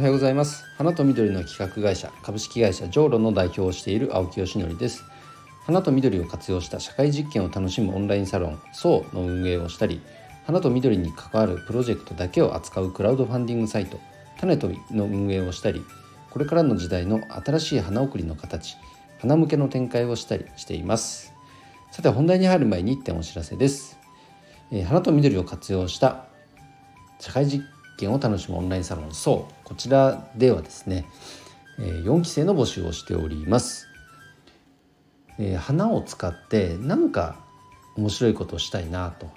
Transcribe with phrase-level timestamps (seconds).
[0.00, 0.64] はようございます。
[0.78, 5.04] 花と緑の企画会社株式会社ジョーロの代表をしている青木よしのりです。
[5.66, 10.00] 花と緑を活用した社会実験を楽しむオンラインサロン SO の運営をしたり
[10.46, 14.00] 花と緑に関わるプロジェクトだけを扱うクラウドファンディングサイト
[14.38, 15.84] 種との運営をしたり
[16.30, 18.78] これからの時代の新しい花送りの形
[19.18, 21.34] 花向けの展開をしたりしています。
[21.90, 23.98] さて本題に入る前に1点お知らせです、
[24.72, 26.24] えー、花と緑を活用した
[27.18, 27.62] 社会実
[28.00, 29.12] 験を楽しむオンラインサロン。
[29.12, 31.06] そうこちらではですね
[31.78, 33.86] 4期生の募集をしております。
[35.58, 37.40] 花を使って何か
[37.96, 39.30] 面白いことをしたいなと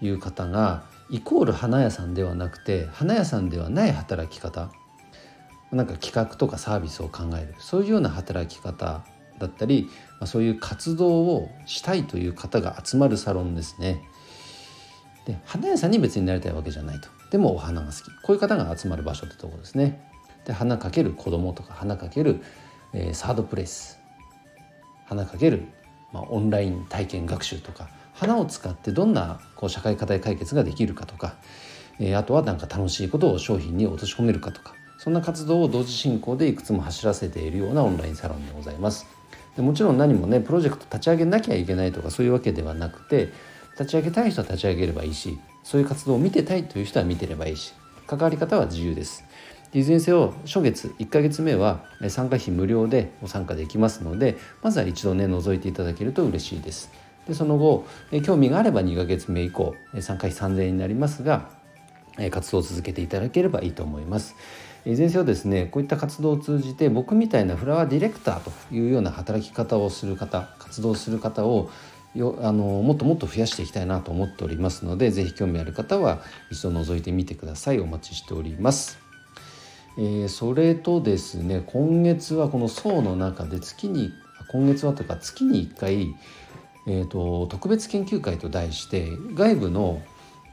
[0.00, 4.70] いう方がイコール花屋さんではなくて花屋さんではない働き方。
[5.72, 7.54] なんか企画とかサービスを考える。
[7.58, 9.04] そういうような働き方
[9.38, 9.90] だったり
[10.24, 14.00] そういう活動をしたいという方が集まるサロンですね。
[15.26, 17.08] で花屋さんに別になりたいわけじゃないと。
[17.34, 18.02] でもお花が好き。
[18.22, 20.08] こういう方が集まる場所ってとこですね。
[20.44, 22.40] で花かける子供とか花かける、
[22.92, 23.98] えー、サードプレイス。
[25.06, 25.64] 花かける、
[26.12, 27.88] まあ、オンライン体験学習とか。
[28.12, 31.34] 花を使ってどんなこう社会課題解決ができるかとか、
[31.98, 34.76] えー、あとは何か楽しいことを商品に落とし込めるかとか。
[34.98, 39.06] そんな活動を同時進行でいくつも走らせているようなオンラインサロンでございます。
[39.56, 43.32] でもちろん何もねプロジェクト立ち上げなきゃいけないとかそういうわけではなくて
[43.72, 47.74] 立ち上げたい人は立ち上げればいいしそういう活動を見てたいという人は見てればいいし
[48.06, 49.24] 関わり方は自由です。
[49.72, 56.92] いずれにせよ初月1ヶ月目は参加費無料でご参加できますのでまずは一度ね覗いていただけると嬉しいです。
[57.26, 57.84] でその後
[58.22, 61.48] 興味があれば2ヶ月目以降参加費3000円になりますが
[62.30, 64.36] 活動を続けていただければいいと思います。
[64.86, 71.70] いずれにせよですねこういった活動を通じて僕みたいなフラワーディレクターというような働き方をする方活動する方を
[72.14, 78.98] よあのもっともっと増やしていきたいなと思っておりますので是非興味ある方は一度覗いてみてくださいお待ちしております。
[79.96, 84.12] えー、それとですね今月はこの層の中で月に
[84.48, 86.14] 今月はというか月に1回、
[86.86, 90.02] えーと、特別研究会と題して外部の、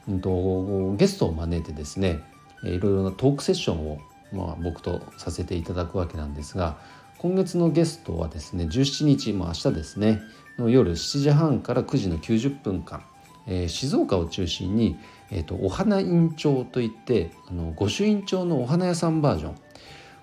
[0.07, 2.21] うんと、ゲストを招いてですね
[2.63, 3.99] いろいろなトークセッションを、
[4.31, 6.77] まあ、僕とさせていただくわけなんですが
[7.21, 10.23] 今月のゲストはですね17日も明日ですね。
[10.57, 13.03] の夜7時半から9時の90分間、
[13.45, 14.97] えー、静岡を中心に、
[15.29, 19.55] えーと、お花院長といってあの御朱印帳のお花屋さんバージョン。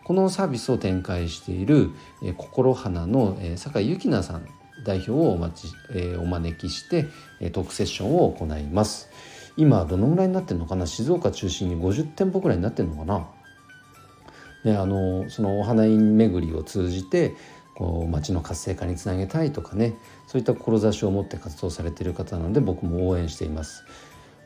[0.03, 1.93] このサービスを展開している、
[2.25, 4.49] えー、心花の、えー、酒井由紀奈さん
[4.85, 7.07] 代表をお待ち、えー、お招きして、
[7.39, 9.09] えー、トークセッションを行います。
[9.57, 10.85] 今どのぐらいになってるのかな？
[10.85, 13.29] 静岡中心に50店舗ぐらいになってるのかな？
[14.65, 17.35] であのそのお花院巡りを通じて
[17.75, 19.95] こう町の活性化につなげたいとかね
[20.27, 23.85] そういった志を持って活動されている方なので僕も応援しています。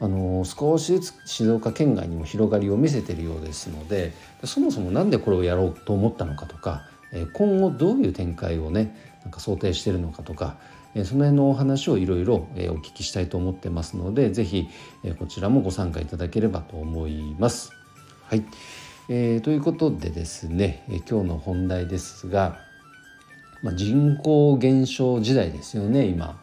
[0.00, 4.12] あの少しずつ静岡県外にも広がりを見せているようですので
[4.42, 6.88] そもそも何でこれをやろうと思ったのかとか
[7.34, 10.56] 今後どういう展開をねなんか想定しているのかとか
[11.04, 12.48] その辺のお話をいろいろお
[12.78, 14.68] 聞きしたいと思ってますので是非
[15.20, 17.72] こちらもご参加いただければと思います。
[18.24, 18.44] はい、
[19.08, 22.60] えー、ということでですねえ今日の本題ですが
[23.62, 26.40] まあ、人口減少時代ですよね今。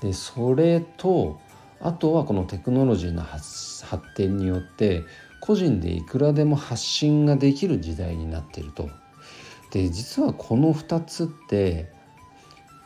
[0.00, 1.38] でそれと
[1.80, 5.04] あとはこのテクノロジーの発展によって
[5.40, 8.88] 個人でいくらでも発信ができる時代になっていると。
[9.70, 11.92] で実はこの2つって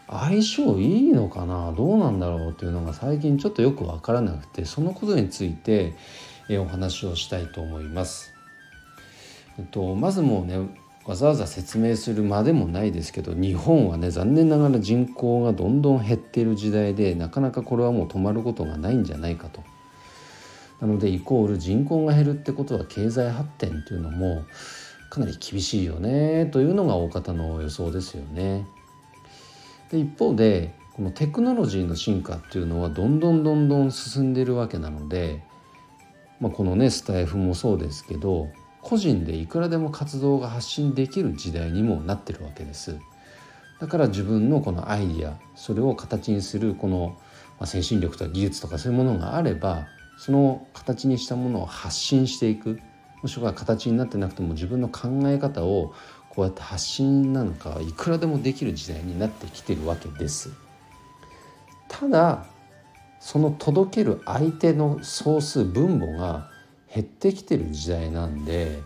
[0.06, 1.72] 相性いいのかな？
[1.72, 2.50] どうなんだろう？
[2.50, 5.94] っていうのが最近ちょっとよく分からなくてそのことについて
[6.50, 8.33] お話をしたいと思います。
[9.58, 10.58] えっと、まずもうね
[11.06, 19.62] わざわざ説明するまでもないですけど日本はね残念ながら人口がどんどん減っている時代でなかなかこれはもう止まることがないんじゃないかと。
[20.80, 24.44] なのでイコール人口が減るってことは経済発展というのも
[25.08, 28.66] かなり厳しいよねというのが大方の予想ですよね。
[29.90, 35.42] で一方でこのテクノロジーの進化っていうのはどんどんどんどん進んでいるわけなので、
[36.40, 38.48] まあ、このねスタイフもそうですけど
[38.84, 42.98] 個人でいくらでも活動が発信できる時代にもなってるわけです。
[43.80, 47.18] だから自分のこのアイディアそれを形にするこの
[47.64, 49.86] 精神力とか技術とかそういうものがあれば
[50.16, 52.78] その形にしたものを発信していく。
[53.22, 55.94] もしくは形になってなくても自分の考え方を
[56.28, 60.50] こうやって発信なんかいくらでもできる時代になってきてるわけです。
[61.88, 62.44] ただ
[63.20, 66.50] その届ける相手の総数分母が
[66.94, 68.80] 減ってきてる時代なんで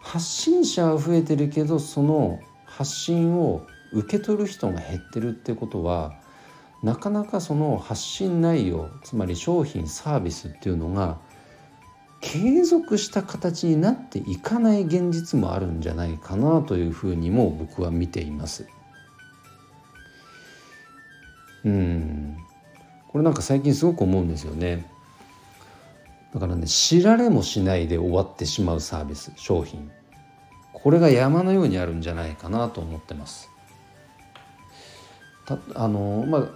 [0.00, 6.14] 発信者は増えてるけどその発信を受け取る人が減ってるってことは
[6.82, 11.18] なかなかその発信内容つまり商品サービスっていうのが
[12.20, 18.66] 継続した形になっていかない現実もあるんじゃないかなというふうにも僕は見ています。
[21.64, 22.36] うん
[23.08, 24.91] これなんか最近すごく思うんですよね。
[26.34, 29.90] だからね知られもしないで終わってしまうサービス商品
[30.72, 33.50] これが山のようにあるんじゃないかなと思ってます。
[35.46, 36.48] たあのまあ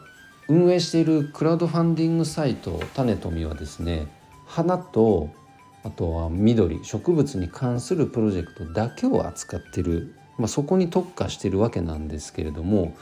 [0.49, 4.07] 運営しているクラウドファンディングサイト種富はですね
[4.47, 5.31] 花と
[5.83, 12.97] あとは緑植物に関するプロジェクトだけを扱ってる、まあ、そこに特化してるわけなんですけれども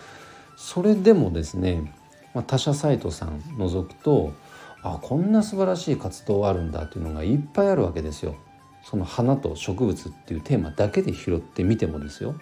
[0.56, 1.93] それでもですね、
[2.35, 4.35] まあ、他社サイトさん除くと
[4.84, 8.36] あこんな素晴らしい活動あるんだっていうのがいっぱいあるわけですよ。
[8.82, 12.34] その花と植物っていうテーマだけで拾ってみてもですよ。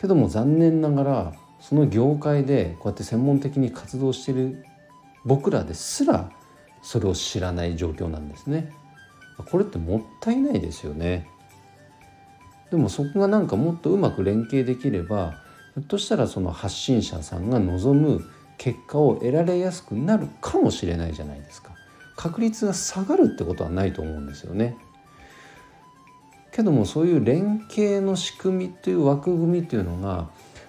[0.00, 4.64] けども残念ながらその業界でこうやって専門的に活動してる
[5.24, 6.30] 僕らですら
[6.82, 8.72] それを知らない状況なんですね。
[9.50, 11.28] これってもったいないですよね。
[12.72, 15.40] でもそこがなんかもっとうまく連携できれば
[15.74, 18.20] ひょっとしたらその発信者さんが望む
[18.58, 21.70] 結果を得られやすくなるかもしれないじゃないですか。
[22.16, 24.76] 確率が下がるってことはないと思うんですよね。
[26.50, 30.28] けどもそういう連携の仕組みという枠組みというのが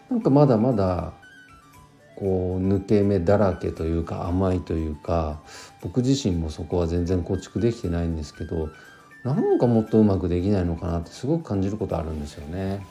[0.09, 1.13] なんかまだまだ
[2.15, 5.39] こう抜け目だらけというか甘いというか
[5.81, 8.69] 僕自身もそこは全然構築できてないんですけど
[9.24, 12.85] なんかもっとうまくできないのかなってすごく感じることあるんですよね。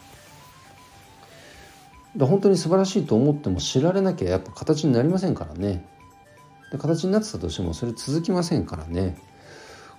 [2.16, 5.84] だ本当に素晴らしいと思っても知られなきゃやっぱ形になりませんからね。
[6.72, 9.18] で形になってたとしてもそれ続きませんからね。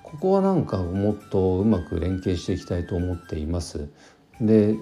[0.04, 3.90] ここはなんかもっとうまく連携していきたいと思っています。
[4.42, 4.76] で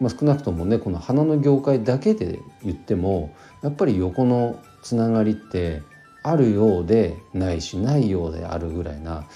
[0.00, 5.82] まあ、少なくともねこの花の業界だけで言ってもやっぱり横のつながりって
[6.22, 9.26] あるようでないしないようであるぐらいな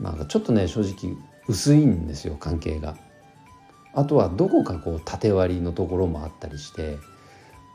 [0.00, 1.16] なんかちょっとね正直
[1.46, 2.96] 薄いんですよ関係が。
[3.98, 6.98] あとはどこかこう縦割りのところもあったりして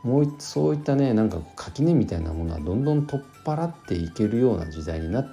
[0.03, 5.25] もうそういったねなんか垣根みたいなものはどんどん取っ払っていけるような時代にな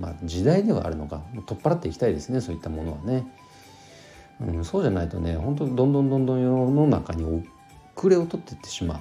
[0.00, 3.24] まあ時代ではあるのか取っ払っていきたいですねそういったものはね。
[4.40, 7.22] うん、そうじゃないとね本当どんどんどんどん世の中に
[7.94, 9.00] 遅れを取っていってしまう。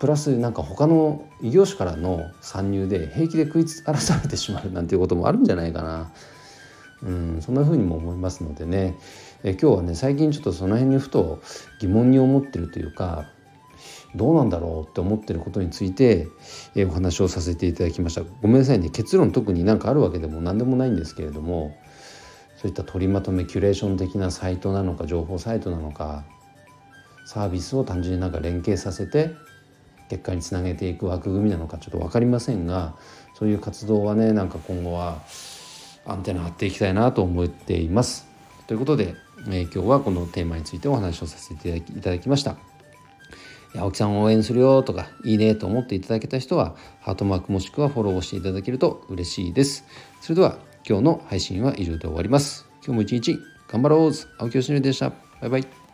[0.00, 6.10] プラスなんか他の異業種からの参入で平気で食い荒らされてしまうなんていうこともあるんじゃないかな。
[7.02, 8.96] うん、そんな風にも思いますのでね。
[9.44, 11.40] え今日はね最近ちょっとその辺にふと
[11.80, 13.26] 疑問に思ってるというか
[14.14, 16.28] どうなんだろうって思ってることについて、
[16.74, 18.22] えお話をさせていただきました。
[18.22, 18.88] ごめんなさいね。
[18.90, 21.76] 結論特になんかあるわけでも何でもないんですけれども
[22.56, 26.24] そういった取りまとめキュレーション的なサイトなのか情報サイトなのか
[27.26, 29.34] サービスを単純になんか連携させて
[30.08, 32.96] 結果につなげていく枠組みなのかちょっと分かりませんが
[33.34, 35.20] そういう活動はねなんか今後は
[36.06, 38.26] アンテナ張っていきたいなと思っています。
[38.66, 39.14] ということで、
[39.48, 42.56] えー、今日はこのテーマについてお話をさせていただきました。
[43.76, 49.84] 青木さんを応援するよとかいいねと思っていただけた人はハートマークもしくはフォローをしていただけると嬉しいです。
[50.20, 50.58] それでは
[50.88, 52.66] 今日の配信は以上で終わります。
[52.84, 53.38] 今日も一日
[53.68, 55.10] 頑張ろう青木よしのりでした。
[55.40, 55.85] バイバイ。